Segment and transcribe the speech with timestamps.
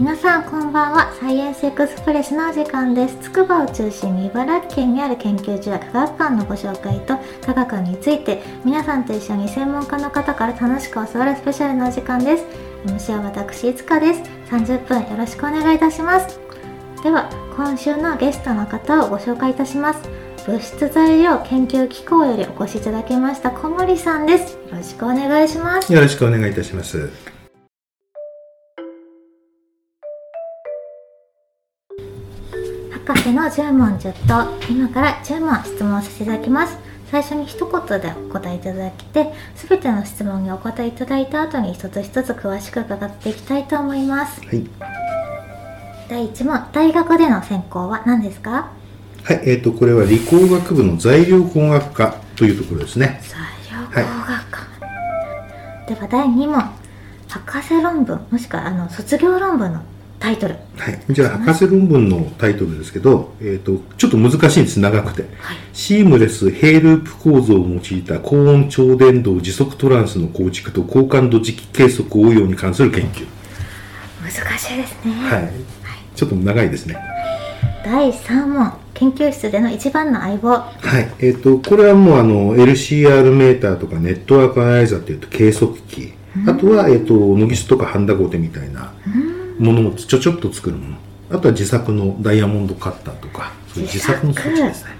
[0.00, 1.14] 皆さんこんばんは。
[1.20, 3.16] サイエンスエクスプレスのお時間です。
[3.18, 7.16] 筑波を中心に茨城県にある研究所や科学館のご紹介と
[7.46, 12.44] 科学について皆さんと一緒に専門家の方から楽しく教わるスペシャルなお時間です。
[12.86, 14.22] MC は私いつかです。
[14.50, 16.40] 30分よろしくお願いいたします。
[17.04, 20.00] では今週のゲストの方をご紹介いたします。
[20.44, 24.54] 物質材料研究機構よりお越しいただきました小森さんです。
[24.54, 25.92] よろしくお願いします。
[25.92, 27.33] よろしくお願いいたします。
[33.06, 36.78] 博士の10問10答今から10問質問させていただきます。
[37.10, 39.32] 最初に一言でお答えいただきて
[39.68, 44.40] 全ての質問にお答えいただいた後に一つ一つ詳しく伺っていきたいと思います。
[44.44, 44.66] はい。
[46.08, 46.66] 第1問。
[46.72, 48.72] 大学での専攻は何ですか？
[49.22, 53.20] はいえーとこれは理工学部の材料工学科というところですね。
[53.22, 53.40] 材
[53.80, 53.92] 料工
[54.26, 54.60] 学科、
[55.88, 56.70] では第2問。
[57.28, 59.80] 博士論文もしくはあの卒業論文の
[60.24, 60.54] タイトル。
[60.78, 60.98] はい。
[61.10, 65.22] じゃあ博士論文のタイトルですけど、えー、とちょっと難しいんです長くて。
[65.38, 65.56] はい。
[65.74, 73.26] シームレスヘイループ構造を用いた高温超電導持続トランスの構築と高感度磁気計測応用に関する研究。
[74.22, 75.52] 難しいですね、はい。
[76.16, 76.96] ちょっと長いですね。
[77.84, 78.72] 第3問。
[78.94, 80.48] 研究室での一番の相棒。
[80.50, 80.64] は
[81.00, 86.14] い、えっ、と、これはもうあの、LCR メーターとかネットワークアナライザーっていうと計測器、
[86.46, 88.92] あとは、えっ、と、ノギスとかハンダゴテみたいな
[89.58, 90.96] ものをちょちょっと作るもの。
[91.30, 94.90] あとは自作のダイヤモンドカッターとか、そういう自作の装置ですね。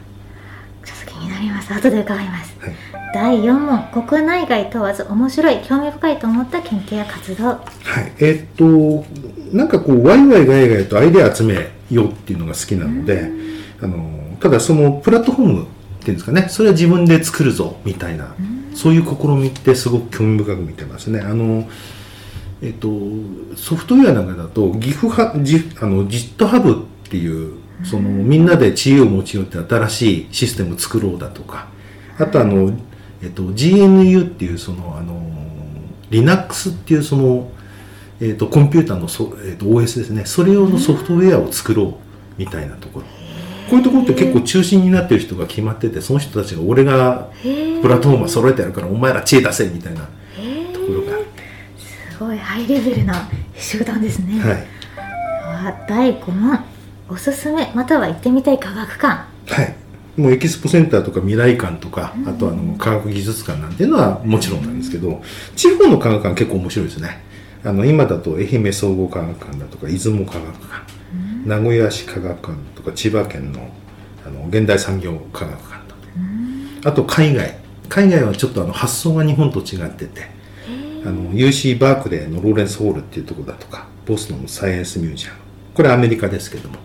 [0.85, 2.75] ちょっと気になります後で伺いますはい。
[3.15, 7.61] 第4問国内外問わず面白い興味深いと思った研究や活動は
[8.01, 8.13] い。
[8.19, 9.05] えっ、と、
[9.53, 13.31] なんかこう、ワイワイガヤガヤとアイデア集めようっていうのが好きなので、
[13.81, 15.67] あの、ただそのプラットフォームっ
[16.01, 18.35] ていうんですかね、それは自分で作るぞ、みたいな、
[18.75, 21.21] そういう試みってすごく興味深く見てますね。
[21.21, 21.69] あの、
[22.65, 22.89] えっと、
[23.57, 31.69] ソフトウェアなんかだと、ギフハ、ジあの、GitHub っていう、その、みんなで知恵を持ち寄って新しいシステムを作ろうだとか、
[32.19, 32.73] あとあの、
[33.23, 35.21] えっと、GNU っていう、その、あの、
[36.11, 37.51] Linux っていうその、
[38.21, 40.25] えっと、コンピューターのそ、えっと、OS ですね。
[40.25, 41.95] それ用のソフトウェアを作ろう
[42.39, 43.07] みたいなところ。
[43.69, 50.09] こういうところって結構中心になってる人が決まってて、その人たちが俺がプラットフォームを揃えてやるからお前ら知恵出せみたいな
[52.15, 54.49] すごいハイレベルな集団ですね、て。
[54.49, 54.67] はい。
[55.65, 56.65] は第5問
[57.09, 59.75] おすすめまたは行ってみたい科学館はい。
[60.17, 65.23] もうエキスポセンターとか未来館とか、あとあの科学技術館なんていうのはもちろんなんですけど、
[65.57, 67.21] 地方の科学館結構面白いですね。
[67.65, 70.85] あの、今だと愛媛総合科学館だとか、出雲科学館、
[71.45, 73.69] 名古屋市科学館とか、千葉県の
[74.25, 76.01] あの現代産業科学館とか、
[76.85, 77.59] あと海外。
[77.89, 80.35] 海外はちょっとあの発想が日本と違ってて、
[81.05, 85.37] あの UC バークレーのローレンスホールっていうところだとか、ボストンのサイエンスミュージアム。
[85.75, 86.77] これはアメリカですけども。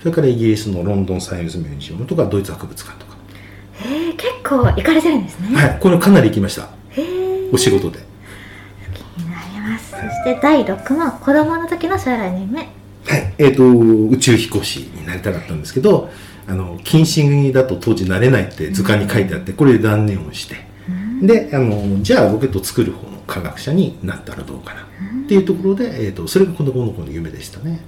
[0.00, 3.16] それからイギリスのロンドンサイエンスミュージアムとか、ドイツ博物館とか。
[3.72, 6.68] へえ結構行かれてるんですね、はい、これかなり行きました。
[7.52, 8.00] お仕事で。
[8.92, 16.10] 気になりますそして第6問子供の時の将来の夢はい、えっ、と、宇宙飛行士になりたかったんですけど、
[16.46, 20.56] あの、近視だと当時なれないって図鑑に書いてあって、これで断念をして、
[21.22, 27.80] で、あの、じゃあロケットを作る方の科学者になったらどうかなっていうところで、えっ、と、それがこの子の子の夢でしたね。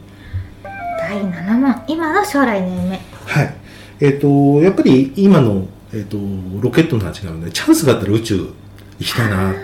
[0.99, 3.55] 第7問今の将来の夢はい。
[4.01, 4.29] えっ、と、
[4.63, 6.17] やっぱり今の、えっ、と、
[6.61, 8.53] ロケットの話があるので、チャンスがあったら宇宙
[8.99, 9.55] 行きたいなっ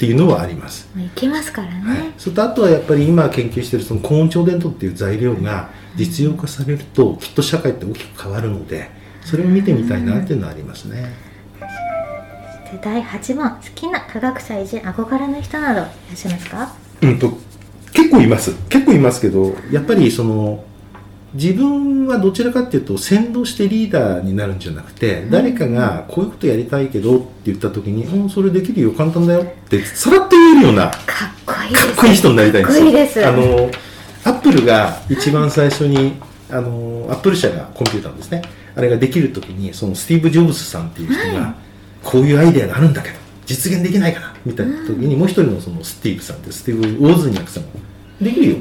[0.00, 0.88] ていうのはあります。
[0.96, 8.90] 行けますからね、はい、それとあとはやっぱり今研究しているその高温超電導っていう材料が実用化されるときっと社会って大きく変わるので
[9.22, 11.29] それを見てみたいなっていうのはありますね。
[12.70, 16.72] で第8問好きな科学者偉人憧れの人などいらっしゃいますか？
[17.02, 17.32] うんと
[17.92, 18.54] 結構います。
[18.68, 20.64] 結構いますけどやっぱりその
[21.34, 32.84] 自分はどちらかっていうと先導してリーダーになるんじゃなくて誰かがこういうことやりたいけどって言った時に「うんそれできるよ簡単だよ」ってさらっと言えるようなかっこいいかっこいい人になりたいんですよ。
[32.84, 33.26] かっこいいです。
[33.26, 33.70] あの、
[34.24, 36.14] アップルが一番最初に、
[36.50, 38.42] あの、アップル社がコンピューターですね。
[38.76, 41.54] あれができるときに、そのスティーブ・ジョブズさんっていう人が、
[42.02, 43.16] こういうアイデアがあるんだけど、
[43.46, 47.68] 実現できないかなみたいな時に、もう一人のそのスティーブさんって、スティーブ・ウォズニアックさんが、
[48.20, 48.56] できるよ。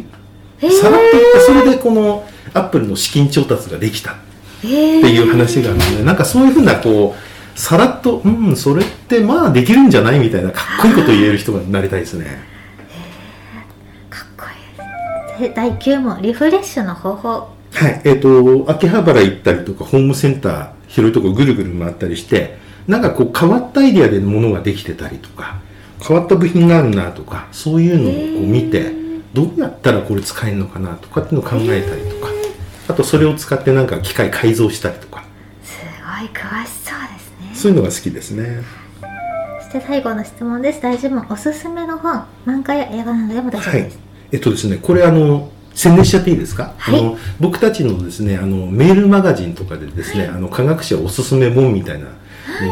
[0.61, 4.17] さらっと言って、それでこのアップルの資金調達ができた。
[4.63, 12.41] えー、っていう話があるので、なんかそういうふうなこう、さらっと、うん、それってまあできるんじゃないみたいなかっこいいこと言える人になりたいですね。
[14.09, 14.45] かっこ
[15.39, 22.57] いいで第9問リフレッシュの方法はい、えっ、と、秋葉原行ったりとか、ホームセンター、広いとこぐるぐる回ったりして、
[22.87, 25.59] なんかこう変わったアイデアで物ができてたりとか、
[26.01, 28.91] 変わった部品があるなとか、そういうのをこう見て、
[29.33, 32.31] どうやったらこれ使えるのかなとかっていうのを考えたりとか、
[32.87, 35.23] あとそれを使ってなんか機械改造したりとか。
[35.63, 35.77] す
[36.19, 37.51] ごい詳しそうですね。
[37.53, 38.63] そういうのが好きですね。
[39.61, 40.81] そして最後の質問です。
[40.81, 43.83] 大丈夫おすすめの本漫画や映画などでも大丈夫はい。
[43.83, 43.99] です、
[44.31, 46.99] えっとですねこれあの宣伝しちゃっていいですか、はい。
[46.99, 52.07] あの僕たちのですねあのメールマガジンとかでですね、あの科学者おすすめ本みたいな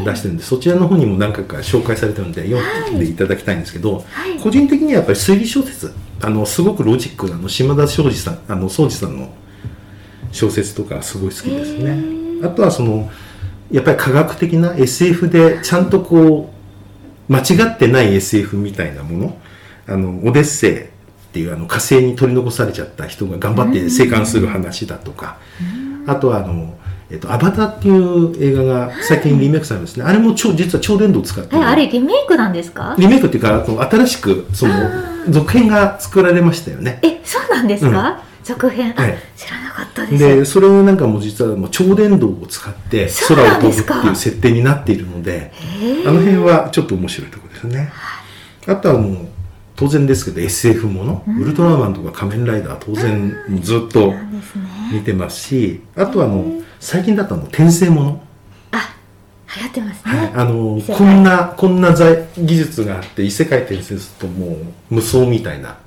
[0.05, 4.39] 出してるんで、そちらの方にも何回か紹介されてるので読んでいただきたいんですけど、はい。
[4.39, 9.29] 個人的にはやっぱり推理小説あのすごくロジックなあの島田庄司さんあの庄司さんの
[10.31, 12.45] 小説とかすごい好きですへねー。
[12.45, 13.09] あとはその
[13.71, 16.51] やっぱり科学的な SF でちゃんとこ
[17.29, 19.37] う間違ってない SF みたいなもの。
[19.89, 20.85] あのオデッセイっ
[21.31, 25.37] ていうあの火星に取り残されちゃった人が頑張って生還する話だとか、
[26.05, 26.77] あとはあの、
[27.09, 32.95] えっと、アバターっていう映画が最近リメイクされますね、あれも超実は超電導を使ってえあれリメイクなんですか？
[32.99, 34.73] リメイクっていうかあの新しくその
[35.29, 36.99] 続編が作られましたよね。
[37.03, 39.17] えそうなんですか、続編、あはい。
[39.37, 40.17] 知らなかったです。
[40.17, 45.51] でそれをなんかもう実はもう超電導を使って空を飛ぶっていう設定になっているので
[46.05, 47.89] あの辺はちょっと面白いところですね。
[48.67, 49.27] あとはもう
[49.77, 54.13] 当然ですけど SF もの、ウルトラマンとか仮面ライダー当然ずっと
[54.91, 58.21] 見てますしあとはもう最近だとあの転生もの。
[58.71, 58.95] あ
[59.55, 65.77] 流行ってますね、はい、あのこんなこんな財技術があって異世界転生するともう無双みたいな。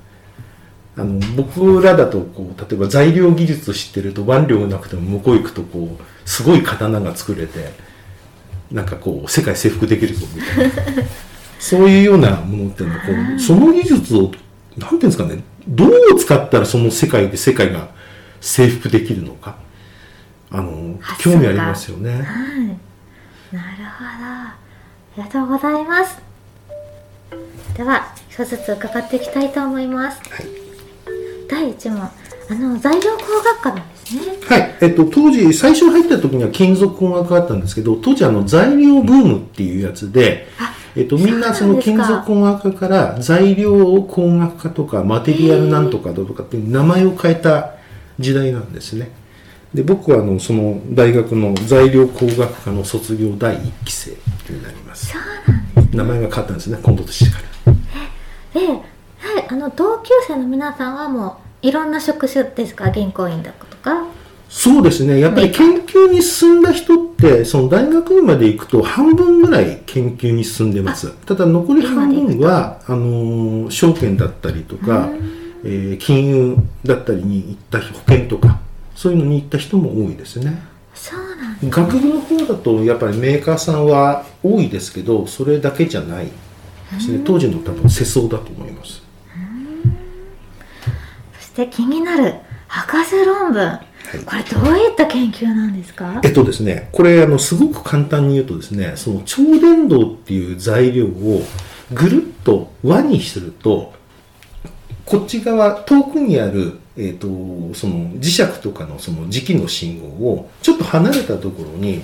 [0.97, 7.71] あの僕らだとこう例えば材料技術知ってると腕力なくても向こう行くとこうすごい刀が作れて
[8.69, 11.03] なんかこう世界征服できるぞみたいな。
[11.59, 14.31] そういうようなものっていうのはこうその技術を
[14.77, 17.89] なんていうんですかねどう使ったらその世界で世界が
[18.41, 19.55] 征服できるのか
[20.51, 22.11] あの興味ありますよね。
[22.11, 22.23] はい。
[22.23, 24.25] なるほど。
[24.31, 24.55] あ
[25.17, 26.21] りがとうございます。
[27.75, 30.19] では一つずつ伺っていきたいと思います。
[30.29, 30.45] はい。
[31.49, 32.09] 第一問。
[32.49, 34.21] あの材料工学科なんですね。
[34.45, 47.75] はい、えっと、当時最初入った時には金属工学があったんですけど当時あの材料ブームっていうやつで、あえっと、みんなその金属工学科から材料工学科とかマテリアルなんとかだとかっていう名前を変えた
[48.19, 49.11] 時代なんですね
[49.73, 54.11] で僕はあのその大学の材料工学科の卒業第1期生
[54.49, 55.13] になります。
[55.13, 55.21] そう
[55.75, 57.73] なんです名前が変わったんですね今度年から。
[58.59, 58.81] で、はい、
[59.47, 62.89] あの同級生の皆さんはもういろんな職種ですか？
[62.91, 64.05] 銀行員だとか？
[64.49, 65.21] そうですね。
[65.21, 71.13] やっぱり研究に進んだ人って、その大学院まで行くと半分ぐらい研究に進んでます。
[71.25, 75.07] ただ残り半分は、あのー、証券だったりとか、
[75.63, 78.59] えー金融だったりに行った人、保険とか、
[79.01, 80.61] そういうのに行った人も多いですね。
[80.93, 86.31] そうなんです学部の方だと、やっぱりメーカーさんは多いですけど、それだけじゃないで
[86.99, 87.23] すね。
[87.25, 89.01] 当時の多分世相だと思います。
[91.39, 92.35] そして気になる
[92.67, 93.79] 博士論文、
[94.23, 96.21] これどういった研究なんですか？
[96.23, 101.41] えっとですね、これあのすごく簡単に言うとですね、その超電導っていう材料を
[101.91, 103.93] ぐるっと輪にすると、
[105.05, 107.27] こっち側遠くにある、えっと
[107.73, 112.01] その磁石とかのその磁気の信号をちょっと離れたところに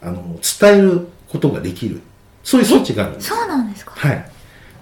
[0.00, 2.00] あの伝えることができる。
[2.44, 3.28] そういう装置があるんです。
[3.28, 3.92] そうなんですか？
[3.96, 4.30] はい。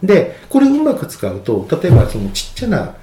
[0.03, 2.95] で、これをうまく使うと、例えばそのちっちゃな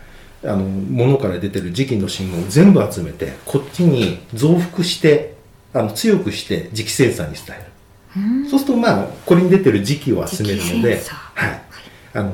[0.44, 5.34] あのものから出てる磁気の信号を全部集めて、こっちに増幅して、
[5.74, 7.66] あの強くして磁気センサーに伝える。
[8.18, 11.02] うんそうすると、まあ、これに出てる磁気を集めるので
[11.34, 11.62] はい。
[12.14, 12.34] あの、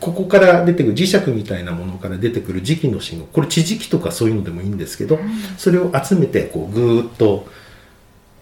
[0.00, 5.18] ここから出てくる磁石みたいなものから出てくる磁気の信号、これ地磁気とかそういうのでもいいんですけど、
[5.56, 7.46] それを集めて、こう、ぐーっと、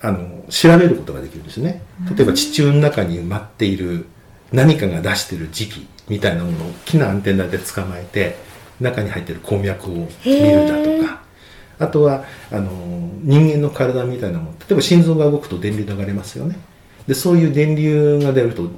[0.01, 1.83] あの、調べることができるんですね。
[2.17, 4.07] 例えば地中の中に埋まっている
[4.53, 8.37] 何かが出している磁気みたいなものを木のアンテナで捕まえて、
[8.81, 11.23] 中に入っている鉱脈を見るだとか、
[11.79, 12.71] あとは、あの、
[13.23, 16.59] 人間の体みたいなもの、例えば心臓が動くと電流流れますよね。
[17.07, 18.69] で、そういう電流が出ると、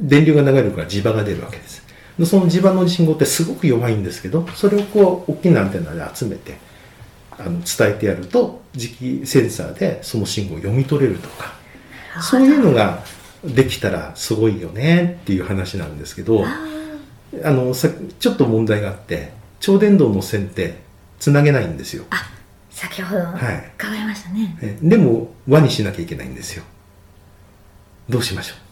[0.00, 1.84] 電流が流れるから磁場が出るわけです。
[2.18, 6.56] でその磁場の信号ってすごく弱いんですけど、それをこう、大きなアンテナで集めて、
[7.38, 11.54] あの伝えてやると、磁気センサーでその信号を読み取れるとか、
[12.22, 13.02] そういうのが
[13.44, 16.44] できたらすごいよねっていう話なんですけど、
[17.44, 17.88] あの、さ
[18.18, 20.78] ちょっと問題があって、超電導の線って
[21.18, 22.04] つなげないんですよ。
[22.10, 22.30] あ
[22.70, 23.72] 先ほどはい。
[23.78, 26.64] 伺いましたね、えでも輪にしなきゃいけないんですよ。
[28.08, 28.65] どうしましょう？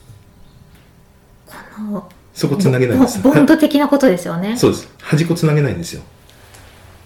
[2.32, 4.56] そこつなげないんですボボンド的なことですよね。
[4.56, 4.88] そうです。
[5.00, 6.02] 端っこつなげないんですよ。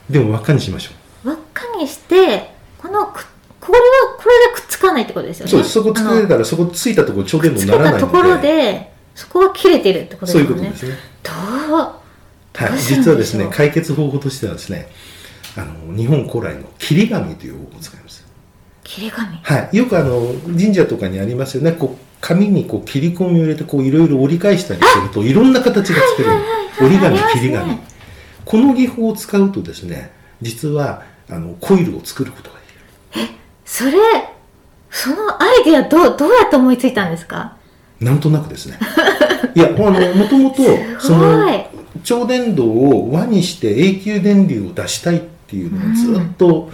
[0.08, 0.92] でも輪っかにしましょ
[1.28, 3.26] 輪っかにしてこのく
[3.60, 3.84] これは
[4.16, 5.50] これでくっつかないってことですよね。
[5.52, 8.06] うそうそこつけあのたらそこついたところ超電導つにならないので。
[8.06, 10.66] ところでそこは切れてるってことそうですよね。
[10.66, 10.96] いうことですね。
[11.68, 11.76] どう？
[12.54, 14.88] はい、実はですね解決方法としてはですね
[15.56, 18.26] あの日本古来の切り紙という方法を使います。
[18.82, 19.36] 切り紙？
[19.36, 21.72] はい、よくあの神社とかにありますよね。
[21.72, 26.42] こう紙にこう切り込みを入れてこういろいろ折り返したりするといろんな形が作れる。
[26.80, 27.78] 折り紙切り紙。
[28.44, 30.10] この技法を使うとですね
[30.40, 32.62] 実はあのコイルを作ることがで
[33.20, 33.34] きる。
[33.64, 33.92] それ
[34.90, 37.56] そのアイディアどうどうやって思いついたんですか？
[38.00, 38.78] なんとなくですね。
[39.54, 40.62] いやあのもともと
[41.00, 41.46] すその
[42.04, 46.70] 超電導を輪にして永久電流を出したいっていうのをずっと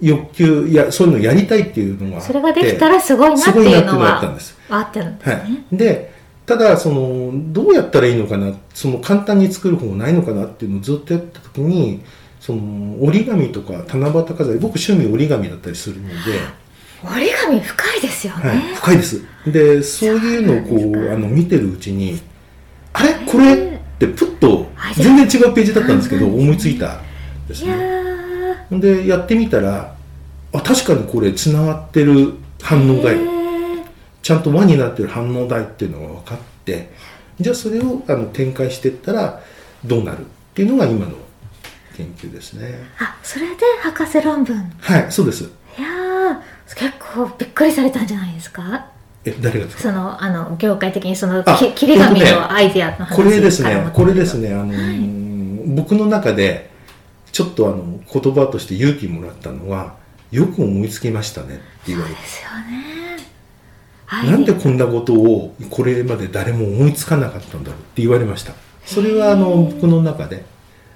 [0.00, 4.58] 欲求いやそういうのをやりたいっていうのがそれができたらすごいなっていうのはがあったんです。
[4.68, 6.12] あってるんですはね、い、で
[6.46, 12.02] ただそのどうやったらいいのかなその簡単に作る方ないのかなっていうのをずっとやった時に
[12.40, 16.14] その折り紙とか七夕飾り僕趣味折り紙だったりするので、
[17.04, 19.22] 折り紙深いですよね、はい、深いです。
[19.46, 22.20] でそういうのをこそうあの見てるうちに
[22.92, 23.14] あれ？
[23.26, 23.54] これ？
[23.54, 27.00] ってプッとはい全然違うページだったんですけどうん思いついた
[27.48, 27.72] ですね。
[27.72, 28.07] ー
[28.70, 29.94] でやってみたら
[30.52, 33.16] あ確かにこれつながってる反応台
[34.22, 36.90] ちゃんと輪になってる反応台っていうのが分かって。
[37.40, 39.40] じゃあそれをあの展開していったら
[39.84, 41.12] どうなるっていうのが今の
[41.96, 42.80] 研究ですね。
[42.98, 44.56] あそれで博士論文。
[44.56, 45.44] いはいそうです。
[45.78, 46.38] やー
[46.76, 48.86] 結構びっくりされたんじゃないですか？
[49.24, 49.82] え誰がですか？
[49.84, 56.70] そのあの業界的にその切り紙のアイディアの話これですねこれですねあのー僕の中で
[57.32, 59.96] ちょっとあの言葉として勇気もらったのは
[60.30, 62.20] よく思いつきましたねって言われて。
[62.20, 63.18] ですよね。
[64.06, 68.54] アイディアなんでこんなことをこれまで誰も思いつかなかったんだろうって言われました。
[68.84, 70.44] それはあの僕の中で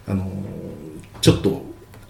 [0.08, 0.30] あの
[1.20, 1.62] ちょっと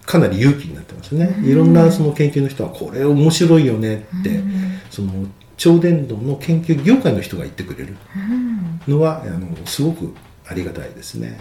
[0.07, 1.37] かなり勇気になってますね。
[1.45, 4.79] いろんなその研究の人はこれ面白いよねってうん。
[4.91, 5.26] その
[5.57, 8.81] 超電導の研究業界の人が言ってくれるうん。
[8.88, 10.14] のはあのすごく
[10.47, 11.38] ありがたいですね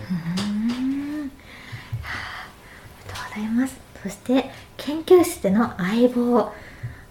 [3.32, 3.80] ございます。
[4.04, 6.52] そして研究室での相棒。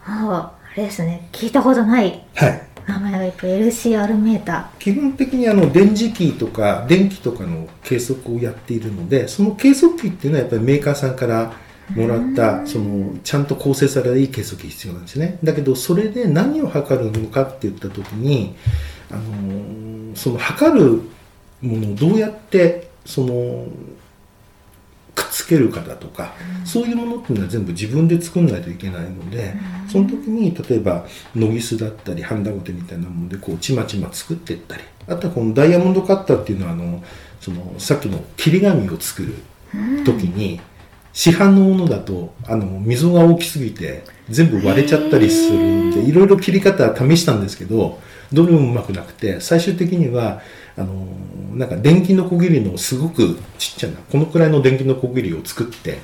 [0.04, 1.28] あれですね。
[1.32, 2.22] 聞いたことない。
[2.34, 2.62] はい。
[2.86, 11.52] 名前がいっぱい LCR メータ基本的にあの電磁気とか電気とかの計測をやっているのでその計測器っていうのはやっぱりメーカーさんから
[11.90, 15.38] もらったそのちゃんと構成されたいい計測器必要なんですね。
[15.44, 18.56] だけどそれで何を測るのかって言った時に
[19.10, 21.02] あのその測る
[21.60, 23.66] ものをどうやってその
[25.30, 26.34] つけるかだとか、
[26.64, 29.54] そういうものっていうのは全部自分で作んないといけないので、
[29.88, 37.02] その時に例えばノギスだったりハンダゴテみたいなものでこうちまちま作っていったりあとはこのダイヤモンドカッターっていうのはあの
[37.40, 39.34] そのさっきの切り紙を作る
[40.04, 40.60] 時に
[41.12, 47.98] 市販のものだとあの溝が大きすぎて全部割れちゃったりするんでいろいろ切り方試したんですけど
[48.32, 50.40] どれもうまくなくて最終的には
[50.76, 51.06] あの
[51.54, 55.98] なんか電気のこぎりのすごくちっちゃなこのくらいの電気のこぎりを作って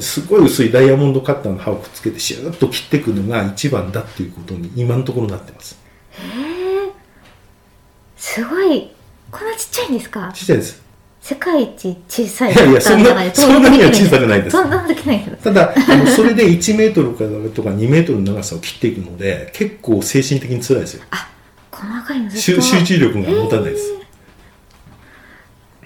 [0.00, 5.78] すごい薄いダイヤモンドカッターの刃をくっつけてシューッと切っていくのが一番だっていうことに今のところなってます。
[6.10, 6.92] へえ
[8.16, 8.90] すごい。
[9.30, 10.32] こんなちっちゃいんですか？
[10.32, 10.82] ちっちゃいです
[11.28, 14.56] 世界一小さいいやいやそんなそんなには小さくないです。
[14.56, 21.02] そんなできないけどただあの それで1メートルとか2メートルの長さを切っていくので結構精神的に辛いですよ。
[21.10, 21.28] あ
[21.72, 23.92] 細かいの集中力が持たないです。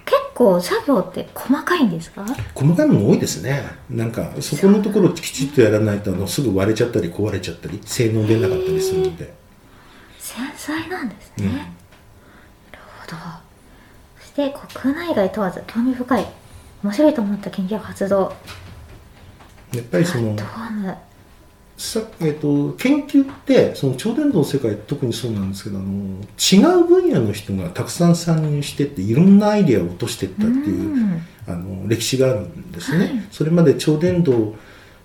[0.05, 2.23] 結構作業って細かいんですか？
[2.55, 3.65] 細かいもの多いですね。
[3.89, 9.33] なんかそこのところきちっとやらないとあのすぐ割れちゃったり壊れちゃったり性能出なかったりするので、
[10.19, 11.53] 繊細なんですね、うん。
[11.53, 11.65] なる
[13.07, 13.17] ほど。
[13.17, 13.50] そ
[14.31, 16.27] して国内外問わず興味深い
[16.85, 18.33] 面白いと思った研究活動。
[19.75, 20.37] やっぱりその
[21.77, 25.89] さえっと研究ってその超電導の世界特にそうなんですけどあの
[26.37, 31.23] 違う分野の人がたくさん参入してっていろんなアイデアを落としていったっていううん。
[31.47, 33.11] あの歴史があるんですね、はい。
[33.33, 34.55] それまで超電導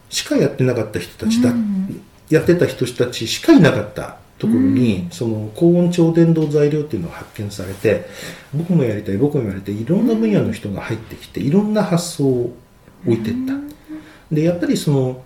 [0.10, 2.04] しかやってなかった人たちだ、うん。
[2.30, 5.10] やってた人たちしかいなかったところに、うん。
[5.12, 8.06] その高温超電導材料っていうのが発見されて
[8.54, 12.54] 僕もやりたい僕もやりたいいろんな分野の人が入ってきていろんな発想を
[13.06, 13.54] 置いていった、
[14.34, 15.24] でやっぱりその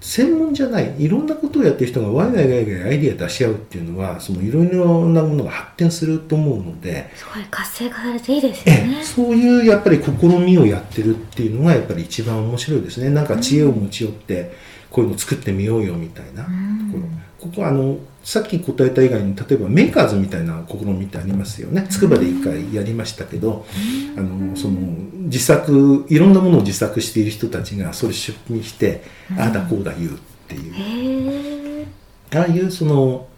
[0.00, 8.98] 専門じゃないいろんなことをやってる人がワイワイワイワイアイディア出し合うっていうのはそのいろいろなものが発展すると思うのですごい活性化されていいですね。
[9.00, 13.10] えそういうやっぱり試みをやってるっていうのがやっぱり一番面白いですね。
[13.10, 14.52] なんか知恵を持ち寄って
[14.90, 16.92] こういうの作ってみようよみたいなとうん。
[16.92, 21.86] ころ、ここはあのさっき答えた以外に例えばメーカーズみたいな試みってありますよね。
[21.88, 23.64] 筑波で一回やりましたけど
[24.16, 24.80] あのその
[25.26, 29.02] 自作いろんなものを自作している人たちがそれ出品して
[29.38, 30.14] ああだこうだ言うっ
[30.48, 31.86] ていう。
[32.34, 33.28] ああいうその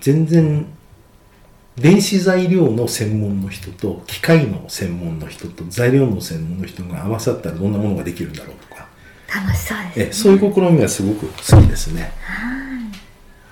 [0.00, 0.66] 全然
[1.76, 8.56] 電子材料の専門の人と機械の専門の人と材料の専門の人が合わさったらどんなものができるんだろう
[9.32, 10.06] 楽しそうですね。
[10.08, 12.12] えそういう試みはすごく好きですね。
[12.22, 12.94] はい。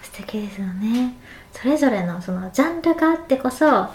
[0.02, 1.14] 素敵ですよね。
[1.52, 3.88] それぞれのそのジャンルがあってこそ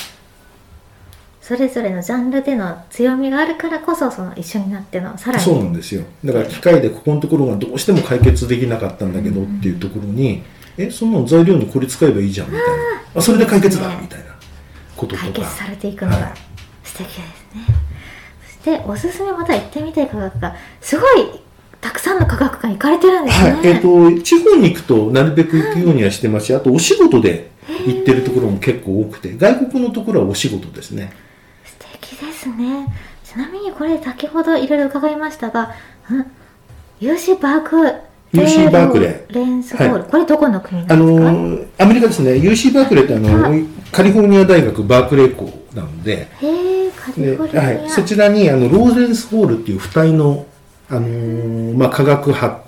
[1.42, 5.44] それぞれのジャンルでの強みがあるからこそその一緒になってのさらに。
[5.44, 6.04] そうなんですよ。
[6.24, 10.44] だから機械でここのところがどうしても解決できなかったんだけどっていうところに、
[10.78, 12.74] えその材料にこれ使えばいいじゃんみたいな。
[13.16, 14.26] あそれで解決だみたいな
[14.96, 15.24] こととか。
[15.24, 16.34] 解決されていくのがはい。
[16.84, 17.66] 素敵ですね、
[18.46, 21.42] そしておすすめまた行ってみたい科学館すごい
[21.82, 27.52] たくさんの科学館行かれてるんですね、はい、えっ、と、地方に行くとなるべく行くようにはしてますし、あとお仕事で
[27.86, 31.14] 行ってるところも結構多くて、外国のところはお仕事ですね。
[31.64, 32.88] 素敵ですね。
[33.24, 35.74] ちなみにこれ先ほどいろいろ伺いましたが、
[36.10, 36.26] うん、
[37.00, 38.02] UC バークレ
[38.34, 39.34] UC バークレー。
[39.34, 40.12] レンスホール、はい。
[40.12, 43.64] これどこの国あなんですか、のーアメリカですね、UC バークレーってあの、はい。
[43.92, 50.46] カリフォルニア大学バークレー校なので、へえカリでフォルニア、はい、そちらにあのローゼンスホールっていう付帯の、
[50.90, 52.62] あのーまあ、科学博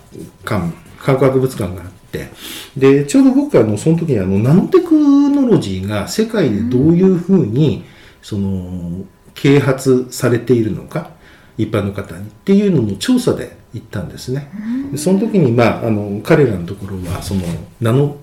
[0.45, 2.29] 館科学博物館があって
[2.77, 4.91] でちょうど僕はあのその時にあのナノテク
[5.29, 7.83] ノロジーが世界でどういうふうに、
[8.21, 11.11] その啓発されているのか
[11.57, 14.51] 一般の方にっていうのの調査で行ったんですね。
[14.91, 17.41] でその時に、まあ、あの彼らのところはその
[17.79, 18.17] ナノ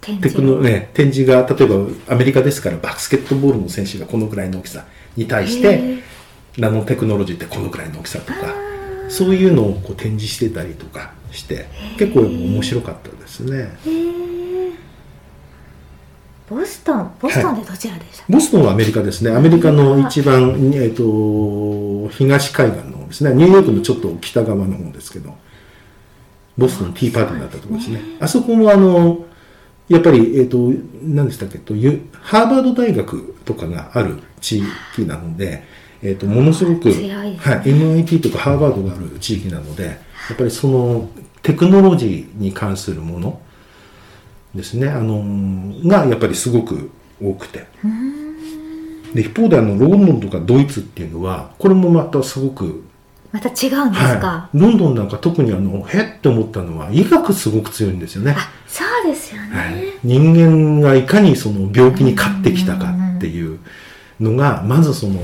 [0.00, 4.84] テクノね、展示が例えばアメリカですからバスケットボールの選手がこのくらいの大きさ
[5.16, 6.02] に対しへてー。
[6.58, 8.54] ナノテクノロジーってこのくらいの大きさとか
[9.08, 11.66] そういうのをこう展示してたりとかして
[11.98, 13.68] 結構面白かったですね。
[16.48, 19.30] ボストンボストンでどちらでした、ボストンはアメリカですね。
[19.30, 23.34] アメリカの一番、えっと東海岸の方ですね。
[23.34, 25.34] ニューヨークのちょっと北側の方ですけど
[26.58, 28.00] ボストンティーパーティーになったところですね。
[28.20, 29.24] あそこもあの
[29.88, 34.62] やっぱり、えっ、と、何でしたっけ、とゆハーバード大学とかがある地
[34.94, 35.62] 域なので、
[36.02, 37.14] えっ、と、ものすごく、ね。
[37.14, 39.92] はい、MIT とかハーバードがある地域なので、や
[40.32, 41.08] っぱりその
[41.42, 43.40] テクノロジーに関するもの
[44.54, 46.90] ですね、あのーがやっぱりすごく
[47.22, 47.66] 多くて。
[49.14, 52.84] で、一方であの、ロンドンとかドイツっていうのは、これもまたすごく
[53.34, 63.58] また違うんですか、はい、ロンドンなんか特にあのへって思ったのは医学すごく強いんですよね、あそうですよね、はい、人間がいかにその病気に勝ってきたかっていう
[64.20, 65.20] のがまずその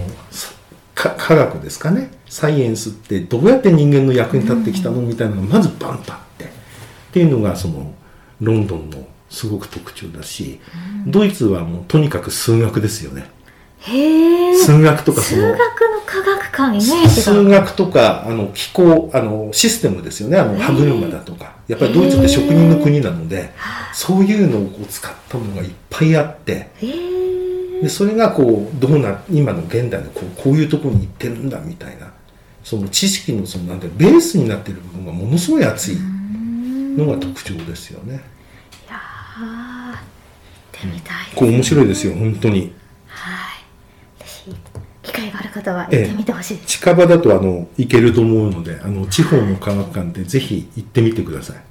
[1.17, 2.11] 科学ですかね。
[2.29, 6.45] サイエンスってどうやって人間の役に立ってきたのみたいなのがまずバンとあって。
[6.45, 6.49] っ
[7.13, 7.93] ていうのがその
[8.41, 10.61] ロンドンのすごく特徴だし、
[11.07, 13.31] ドイツはもうとにかく数学ですよね。
[13.81, 15.67] へえ数学とかその数学の
[16.05, 17.09] 科学館イメージが。
[17.09, 20.39] 数学とかあの気候あのシステムですよね。
[20.39, 21.55] あの歯車だとか。
[21.67, 23.53] やっぱりドイツって職人の国なので
[23.93, 26.53] そういうのを使ったものがいっぱいあって。
[26.53, 27.30] へえ
[27.81, 32.13] でそれがこうどうな今の現代のこうこういうところに行ってるんだみたいな
[32.63, 38.15] その知識のそのなんてベースになっている部分がものすごい熱いのが特徴ですよね。
[38.15, 38.17] い
[38.91, 39.97] やー行っ
[40.73, 42.73] てみたいこう面白いですよ本当に。
[43.07, 43.57] は
[44.19, 44.23] い。
[44.23, 44.57] ぜひ
[45.03, 51.57] 機会がある方は行ってみてほしいです、近場だとあの行けると思うのであの地方の科学館でぜひ行ってみてください。
[51.57, 51.63] は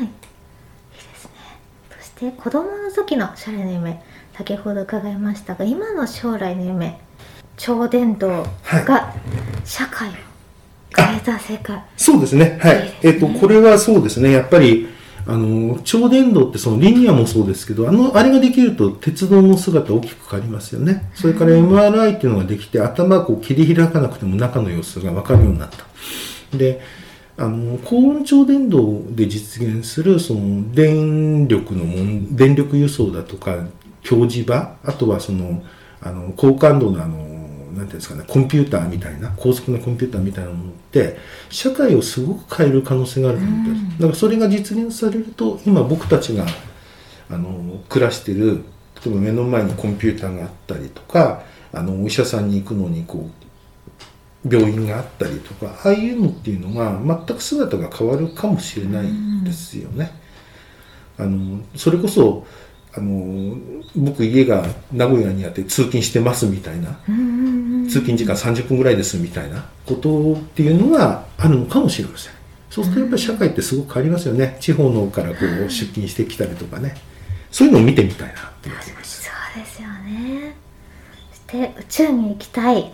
[0.00, 0.02] い。
[0.02, 1.30] いいですね。
[1.98, 4.02] そして子供の時の将来の夢
[4.36, 6.98] 先ほど伺いましたが今の将来の夢
[7.56, 8.26] 超伝導
[8.84, 9.14] が
[9.64, 10.12] 社会を
[10.94, 12.58] 変えた世界、そうですね。
[12.62, 14.32] はいねえっ、と、これはそうですね。
[14.32, 14.88] やっぱり、
[15.26, 21.10] あの、超電導ってそのリニアもそうですけど、あの、あれができると鉄道の姿大きく変わりますよね。
[21.14, 26.56] それから MRI っていうのができて、頭をこう切り開かなくても中の様子がわかるようになった。
[26.56, 26.80] で、
[27.36, 33.64] あの、高温超電導で実現する、その、電力の電力輸送だとか、
[34.10, 35.62] 表示場、あとはその、
[36.00, 37.26] あの、高感度のあの、なん
[37.74, 41.18] ていうんですかね、コンピューターみたいな、高速なコンピューターみたいなものって、
[41.50, 43.82] 社会をすごく変える可能性があると思ってます。
[43.98, 46.46] だからそれが実現されると、今僕たちが、
[47.30, 48.62] あの、暮らしてる、
[49.04, 51.42] 例えば目の前にコンピューターがあったりとか、
[51.72, 53.46] あの、お医者さんに行くのに、こう、
[54.48, 59.06] 病院があったりとか、ああいうのっていうのが、全く姿が変わるかもしれない
[59.44, 60.12] ですよね。
[61.18, 62.46] あの、それこそ、
[62.96, 63.56] あの、
[63.94, 66.98] 僕家が名古屋にあって通勤してますみたいな、
[67.88, 72.32] 通勤時間30分ぐらいですみたいなことっていうのがあるのかもしれません。
[72.70, 74.56] そうするとやっぱり社会ってすごく変わりますよね。
[74.60, 76.94] 地方のからこう出勤してきたりとかね。
[77.50, 79.22] そういうのを見てみたいなって思います。
[79.24, 80.54] そうですよね
[81.30, 82.92] そして宇宙に行きたい、はい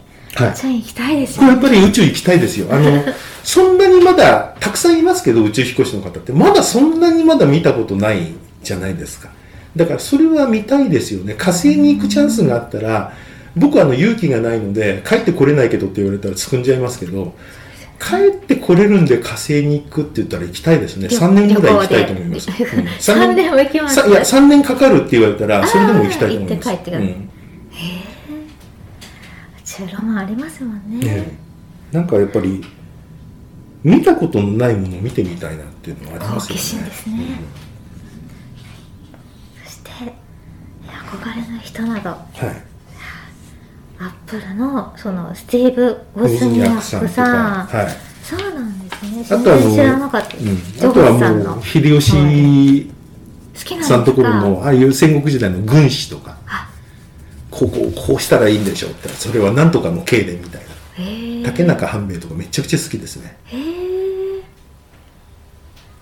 [0.53, 2.69] 宇宙に行きたいですよやっぱり宇宙行きたいですよ。
[2.71, 3.05] あの、
[3.45, 9.31] そんなにまだ、たくさんいますけど、宇宙飛行士の方って、まだそんなにまだ見たことないじゃないですか。
[9.77, 11.35] だからそれは見たいですよね。
[11.35, 13.13] 火星に行くチャンスがあったら
[13.57, 17.35] 僕はあの勇気がないので帰ってこれないけどって言われたらつくんじゃいますけど
[17.99, 21.09] 帰ってこれるんで火星に行くって言ったら行きたいですね。
[21.09, 22.57] 旅3年ぐらい行きたいと思います、うん。
[22.57, 26.69] 3年も行きますさいや3年かかるって言われたらそれでも行きたいと思います。
[26.69, 27.31] 行って帰ってくるうん。
[29.65, 31.07] 中ロマンありますもんね。
[31.07, 31.39] ね
[31.93, 32.63] なんかやっぱり
[33.85, 36.59] 見たことのないものを見てみたいなっていうのはありますよね。
[36.59, 37.17] 好奇心ですね
[39.65, 39.91] そして
[41.19, 42.11] 憧れの人など。
[42.11, 42.17] うん
[42.49, 42.63] はい。
[43.99, 47.89] アップルのそのスティーブ・ウォズニアックさんはい。
[48.25, 49.25] そうなんですね。
[49.39, 53.85] あとは知らなかった、うん、ジあョとはもう秀吉好きなんですか？
[53.85, 56.37] さんのところのああいう戦国時代の軍師とか。
[56.47, 56.69] あ。
[57.51, 59.09] ここをこうしたらいいんでしょうって。
[59.11, 60.73] それは何とかの経でみたいな。
[61.45, 63.37] 竹中半兵衛とかめちゃくちゃ好きですね。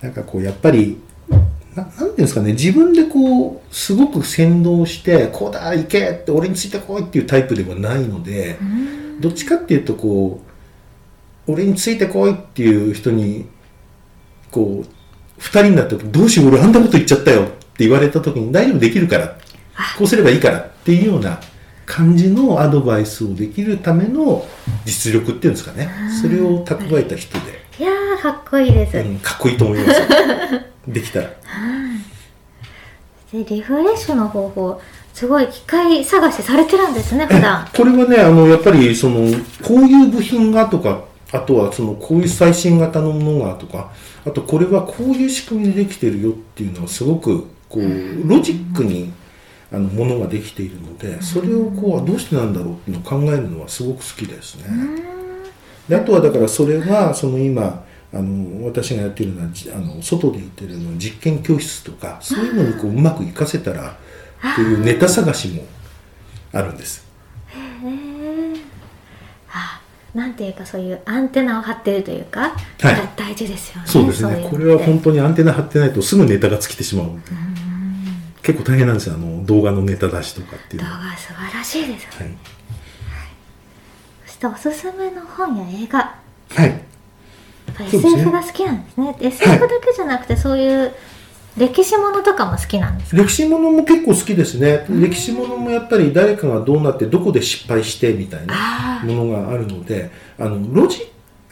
[0.01, 0.99] なんかこうやっぱり
[1.75, 9.01] ななんていうんですかね自分でこうすごく先導してこうだ行けって俺についてこいっていうタイプではないのでうん。
[9.21, 10.41] どっちかっていうとこ
[11.47, 13.47] う俺についてこいっていう人に
[14.49, 14.89] こう
[15.37, 19.37] 二人になった時どうしよう俺あんなこと言っちゃったよって言われた時に大丈夫できるから
[19.97, 21.39] こうすればいいからっていうような
[21.85, 24.45] 感じのアドバイスをできるための
[24.85, 25.89] 実力っていうんですかね。
[26.21, 30.07] それを蓄えた人で、いやーかっこいいです、うん、かっこいいと思いますよ
[30.87, 31.29] できたら。
[33.31, 34.81] でリフレッシュの方法
[35.13, 37.67] すごい機械探しされてるんですね普段。
[37.75, 39.21] これはねあのやっぱりその
[39.63, 43.91] こういう部品がとかあとはそのこういう最新型のものがとか
[44.25, 49.13] あとこれはこういう仕組みでできてるよっていうのはすごくこうロジックに
[49.71, 54.65] あのものができているのでそれをこうどうしてなんだろうっていうのを考えるのはすごく好きですね。
[55.87, 63.97] であとはだからそれがその今あの私がやっているのはじあの外で言ってるのは実験教室とかそういうのにこううまく活かせたら
[64.53, 65.63] っていうネタ探しも
[66.51, 67.05] あるんです。
[67.47, 68.55] へえ
[69.49, 69.81] あ
[70.13, 74.45] なんていうかそういうアンテナを張ってるというか、はいだ大事ですよねそうですね。
[74.49, 77.07] これは本当にアンテナ張ってないとすぐネタが尽きてしまう。
[78.41, 79.15] 結構大変なんですよ。
[79.15, 80.89] あの動画のネタ出しとかっていう動。
[80.89, 82.37] 画素晴らしいです、はい。
[84.25, 86.15] そしておすすめの本や映画
[86.49, 86.90] はい。
[87.87, 89.15] SF が好きなんですね。
[89.19, 90.91] SF だけじゃなくてそういう
[91.57, 93.21] 歴史ものとかも好きなんですか？
[93.21, 94.85] 歴史ものも結構好きですね。
[94.89, 98.53] 歴史ものもやっぱり誰かがどうなってどこで失敗してみたいな
[99.01, 100.99] あものがあるので、あのロジ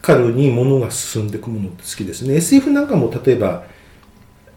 [0.02, 2.36] カルにものが進んでいくものって好きですね。
[2.36, 3.63] SF なんかも例えば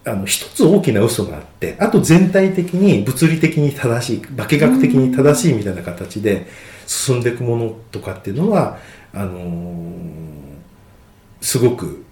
[0.04, 6.46] あの一つ大きな嘘があってあと全体的に物理的に正しい化学的に正しいみたいな形で
[6.86, 8.78] 進んでいくものとかっていうのは
[9.12, 10.52] あのー
[11.42, 12.02] すごく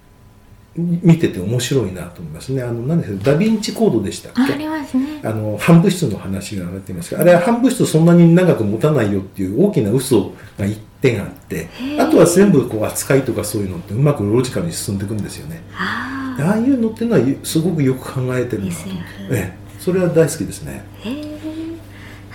[0.76, 2.62] 見てて面白いなと思いますね。
[2.62, 4.42] あの何ですかダヴィンチコードでしたっけ？
[4.42, 5.20] あありますね。
[5.24, 7.14] あの反物質の話が上がっています。
[7.14, 12.02] があれは反物質そんなに長く持たないよっていう大きな嘘が一点あってー。
[12.02, 15.62] あとは全部こう扱いとかそういうのってうまくロジカルに進んでいくんですよね。
[15.76, 19.58] ああいうのっていうのはゆすごくよく考えてるなと思って SF ええ。
[19.80, 20.84] それは大好きですね。
[21.00, 21.20] へえ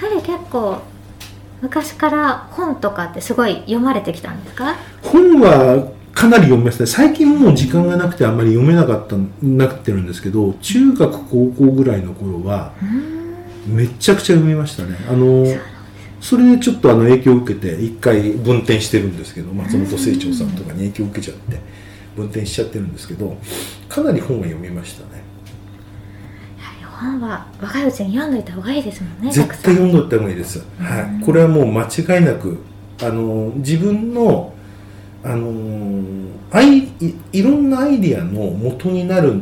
[0.01, 0.81] やはり結構
[1.61, 4.75] 昔から本とかってすごい読まれてきたんですか？
[5.01, 6.87] 本はかなり読みましたね。
[6.87, 12.73] 最近もう時間がなくてあんまり読めなかったなってるんですけど中学高校ぐらいの頃は
[13.67, 14.97] めちゃくちゃ読みましたね。
[15.09, 15.45] あの
[16.21, 21.59] それでちょっとあの影響を受けて一回分店してるんですけど松本清張さんとかに影響を受けちゃって
[22.15, 23.37] 分店しちゃってるんですけど
[23.89, 25.25] かなり本は読みましたね。
[26.95, 32.59] 本は若いうちに読んどいた方がいいですもんね絶対読んどいた方がいいです、はい、これはもう間違いなく
[33.01, 34.54] あの自分の
[35.25, 35.49] あの
[36.51, 39.41] アイいいろんなアイディアの元になる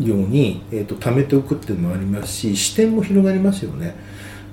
[0.00, 3.94] ように、えー、と貯めておくっていうのもありますし視点も広がりますよね。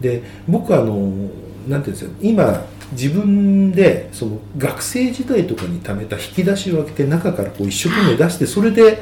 [0.02, 1.30] で僕はあの
[1.67, 9.02] なんていうんですか今自分でその学生時代とかに貯めた引き出しを開けて中からこう一生懸命出してそれで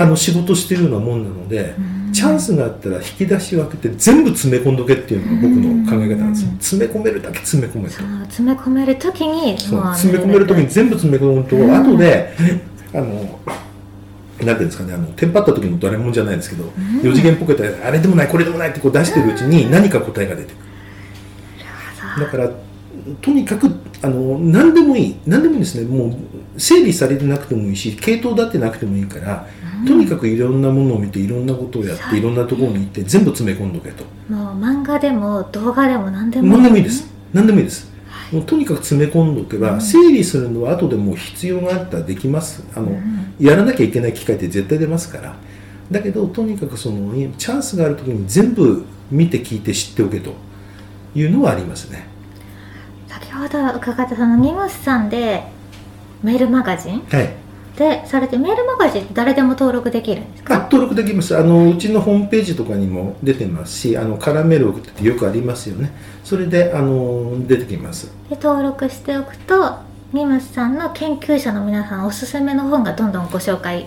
[0.00, 6.50] あの仕事してるようなもんなのでうんチャンスがあったら引き出しを開けて全部詰め込んどけっていうのが僕の考え方なんですよ。
[6.50, 6.58] うん。
[6.58, 11.74] 詰め込めるだけ詰め込めと詰め込めるときにそう詰め込める時に全部詰め込むとうん。
[11.74, 12.34] 後で
[12.94, 13.40] あの
[14.44, 16.68] なんていうんですかねあのテンパった時のドラえもんじゃないですけどん。
[17.02, 20.68] 4次元ポケットであれでもないこれでもないってこう出してるうちに何か答えが出てくる。
[22.24, 22.50] だから
[23.20, 23.70] とにかく
[24.02, 25.16] あの何でもいい。
[25.26, 25.88] 何でもいいですね。
[25.88, 29.46] もう整理されてなくてもいいし系統だってなくてもいいから、
[29.86, 32.22] とにかくいろんなものを見ていろんなことをやってい。
[32.22, 34.04] ろんなところに行って全部詰め込んどけと。
[34.28, 37.12] もう漫画でも動画でも何でも何でもいいです。
[37.32, 37.90] 何でもいいです。
[38.32, 39.80] もうとにかく詰め込んどけば、うん。
[39.80, 42.64] 整理するのは後でもう必要があったらできます。
[42.74, 43.34] あの、うん。
[43.38, 45.36] やらなきゃいけない機会って絶対出ますから。
[45.90, 50.34] だけどとにかくそのチャンスがある時に全部見て聞いて知っておけと
[51.14, 52.06] いうのはありますね
[53.20, 55.42] 先ほど伺ったそのニムスさんで
[56.22, 57.00] メールマガジン？
[57.00, 57.34] はい。
[57.76, 60.56] でされてメールマガジンって誰でも登録できるんですか？
[60.56, 61.36] あ登録できます。
[61.36, 65.92] あのうちのホームページとかにも出てますしあのカラメール送っててよくありますよね。
[66.24, 68.12] それであの出てきます。
[68.28, 69.78] で登録しておくと
[70.12, 73.86] ニムスさんの研究者の皆さんおすすめの本がどんどんご紹介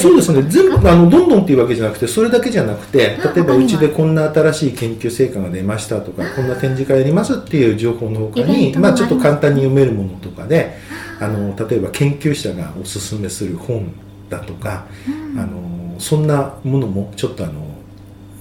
[0.00, 0.42] そうですね。
[0.42, 10.76] 全部あのどんどんっていうわけじゃなくてそれだけじゃなくてあ例えばうちでこんな新しい研究成果が出ましたとかこんな展示会やりますっていう情報の他イベンにまあちょっと簡単に読めるものとかで
[11.20, 13.92] あの例えば研究者がおすすめする本
[14.28, 15.38] だとか、うん。
[15.38, 17.62] あのそんなものもちょっとあの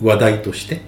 [0.02, 0.82] 話題として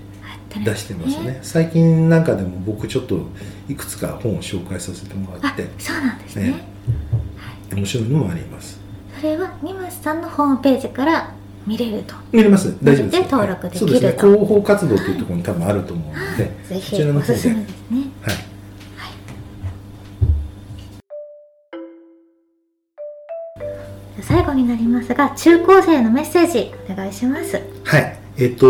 [0.49, 1.39] 出出してますね。
[1.41, 3.27] 最近なんかでも僕ちょっと
[3.67, 6.71] いくつか本を紹介させてもらあってそうなんですね、ね
[7.73, 8.79] 面白いのもあります。
[9.17, 9.47] それは
[10.01, 11.31] さんのホームページから
[11.67, 12.15] 見れると。
[12.31, 12.75] 見れます。
[12.83, 14.13] 大丈夫ですで登録できるそうですね。
[14.13, 17.25] と広報活動っていうところに多分あると思うので、ぜこちらの方で。
[17.25, 17.97] ひおすすめですね。
[18.21, 18.51] はい。
[24.21, 27.59] 最後になりますが中高生のメッセージお願いします。
[27.83, 28.17] はい。
[28.37, 28.67] えっと、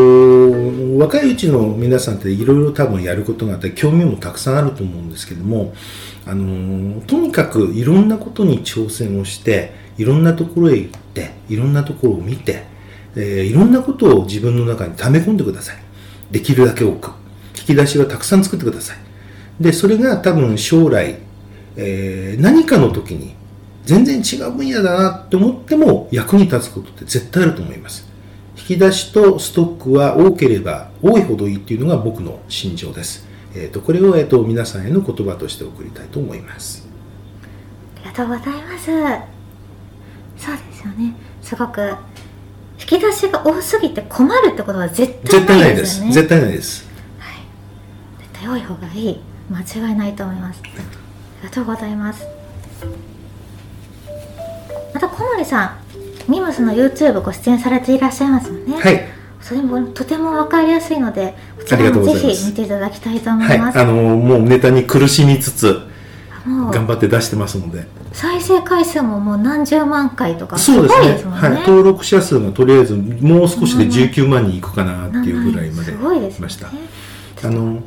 [0.97, 5.73] 若いうちの皆さんっていろいろ多分やることがあって、興味もたくさんあると思うんですけども、
[6.25, 12.65] あの、とにかくいろんなことに挑戦をして、いろんなところへ行っって、いろんなところを見て、
[13.15, 15.75] えーいろんなことを自分の中に溜め込んでください。
[16.31, 17.11] できるだけ多く。
[17.57, 18.97] 引き出しはたくさん作ってください。
[19.59, 21.19] で、それが多分将来、
[21.75, 23.35] えー何かの時に
[23.85, 28.09] 全然違う分野だなって思っても役に立つことって絶対あると思います。
[28.57, 33.27] 引き出しとストックは多ければ多いほどいいっていうのが僕の心情です。
[33.53, 36.87] えー、とこれを、えー、と皆さんへの言葉として送りたいと思います。
[37.97, 39.40] ありがとうございます
[40.41, 41.13] そうですよね。
[41.41, 41.95] すごく
[42.79, 46.13] 引き出しが多すぎて困るってことは絶対絶対なないいですよね。
[46.13, 46.89] 絶対ないです。
[47.19, 47.37] はい、
[48.19, 49.19] 絶対多い方がいい。
[49.51, 50.61] 間違いないと思います。
[50.63, 50.67] あ
[51.43, 52.25] りがとうございます。
[54.93, 55.77] また小森さ
[56.27, 58.79] んニムスの YouTube ご出演されていらっしゃいますよね。
[58.79, 59.21] はい。
[59.41, 63.59] それもとても分かりやすいのでこちらもぜひ見ていただきたいと思はいい。
[63.59, 65.90] ます、あのもうネタに苦しみつつ
[66.45, 67.87] 頑張って出してますので。
[68.13, 71.05] 再生回数ももう何十万回とかすごそうですね。
[71.05, 71.49] いですもんね。
[71.49, 71.59] はい。
[71.61, 75.91] 登録者数がとりあえずもう少しで19万人いくかなっていうぐらいまで
[76.31, 76.67] 来ました。
[77.43, 77.81] あの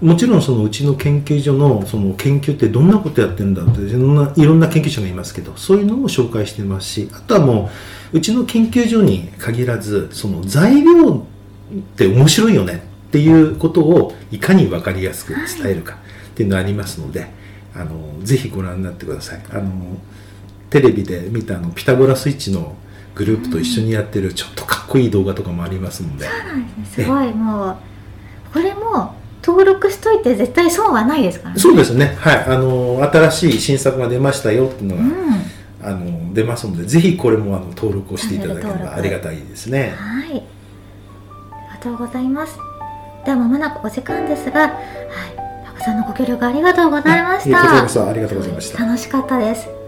[0.00, 6.88] もちろんそのうちの研究所のその研究ってどんなことやってるんだっていろんないろんな研究者がいますけどそういうのも紹介してます。
[6.88, 7.70] しあとはも
[8.12, 11.26] ううちの研究所に限らずその材料
[11.72, 15.96] って面白いよねっていうことをいかに分かりやすく伝えるかっ
[16.34, 17.28] ていうのがありますので
[17.74, 19.70] あのぜひご覧になってくださいあの
[20.70, 22.76] テレビで見たあのピタゴラスイッチの
[23.14, 27.76] グループと一緒にやってるちょっとかっこいい動画とかもありますのでそうなんですねすごいもう
[28.52, 32.16] これも登録しといて絶対損はないですからねそうですね。
[32.18, 32.44] はい。
[32.44, 35.34] あの、新しい新作が出ましたよっていうのが、うん
[35.82, 39.92] あの、出ますので、ぜひこれもあの登録をしていただければありがたいですね。
[39.98, 40.28] はい。
[40.30, 40.40] あり
[41.74, 42.56] がとうございます。
[43.26, 44.70] では、まもなくお時間ですが、はい。
[45.74, 47.58] たくさんのご協力ありがとうございました。
[48.08, 49.83] ありがとうございました楽しかったです。